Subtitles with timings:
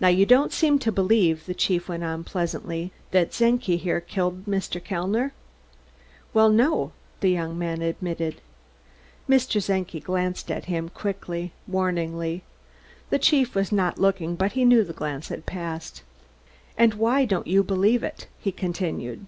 [0.00, 4.46] "Now you don't seem to believe," the chief went on pleasantly, "that Czenki here killed
[4.46, 4.82] Mr.
[4.82, 5.32] Kellner?"
[6.32, 8.40] "Well, no," the young man admitted.
[9.28, 9.64] Mr.
[9.64, 12.42] Czenki glanced at him quickly, warningly.
[13.10, 16.02] The chief was not looking, but he knew the glance had passed.
[16.76, 19.24] "And why don't you believe it?" he continued.